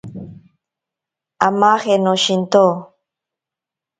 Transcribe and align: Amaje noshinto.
Amaje 1.47 1.93
noshinto. 2.03 2.65